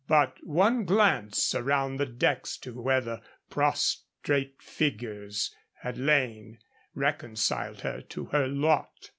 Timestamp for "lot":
8.47-9.09